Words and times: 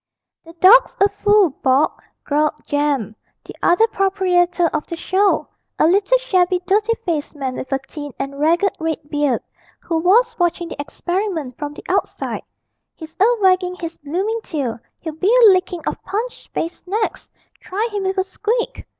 'The 0.43 0.53
dawg's 0.53 0.97
a 0.99 1.07
fool, 1.07 1.51
Bob,' 1.61 2.01
growled 2.23 2.55
Jem, 2.65 3.15
the 3.43 3.53
other 3.61 3.85
proprietor 3.85 4.65
of 4.73 4.87
the 4.87 4.95
show, 4.95 5.47
a 5.77 5.85
little 5.85 6.17
shabby 6.17 6.59
dirty 6.65 6.93
faced 7.05 7.35
man 7.35 7.53
with 7.55 7.71
a 7.71 7.77
thin 7.87 8.11
and 8.17 8.39
ragged 8.39 8.75
red 8.79 8.97
beard, 9.11 9.43
who 9.79 9.99
was 9.99 10.35
watching 10.39 10.69
the 10.69 10.81
experiment 10.81 11.55
from 11.59 11.75
the 11.75 11.83
outside; 11.87 12.41
'he's 12.95 13.15
a 13.19 13.25
waggin' 13.41 13.75
his 13.75 13.95
bloomin' 13.97 14.41
tail 14.41 14.79
he'll 15.01 15.13
be 15.13 15.31
a 15.45 15.49
lickin 15.51 15.81
of 15.85 16.03
Punch's 16.03 16.47
face 16.47 16.87
next! 16.87 17.31
Try 17.59 17.87
him 17.91 18.01
with 18.05 18.17
a 18.17 18.23
squeak.' 18.23 18.87